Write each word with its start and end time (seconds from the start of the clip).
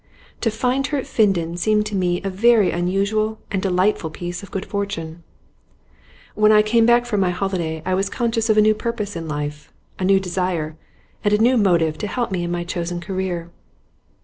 To 0.39 0.49
find 0.49 0.87
her 0.87 0.97
at 0.97 1.03
Finden 1.05 1.59
seemed 1.59 1.85
to 1.85 1.95
me 1.95 2.23
a 2.23 2.29
very 2.31 2.71
unusual 2.71 3.37
and 3.51 3.61
delightful 3.61 4.09
piece 4.09 4.41
of 4.41 4.49
good 4.49 4.65
fortune. 4.65 5.21
When 6.33 6.51
I 6.51 6.63
came 6.63 6.87
back 6.87 7.05
from 7.05 7.19
my 7.19 7.29
holiday 7.29 7.83
I 7.85 7.93
was 7.93 8.09
conscious 8.09 8.49
of 8.49 8.57
a 8.57 8.61
new 8.61 8.73
purpose 8.73 9.15
in 9.15 9.27
life, 9.27 9.71
a 9.99 10.03
new 10.03 10.19
desire 10.19 10.75
and 11.23 11.35
a 11.35 11.37
new 11.37 11.55
motive 11.55 11.99
to 11.99 12.07
help 12.07 12.31
me 12.31 12.39
on 12.39 12.45
in 12.45 12.51
my 12.51 12.63
chosen 12.63 12.99
career. 12.99 13.51